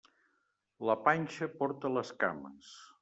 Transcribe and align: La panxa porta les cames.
La 0.89 0.95
panxa 1.07 1.49
porta 1.59 1.93
les 1.99 2.11
cames. 2.25 2.73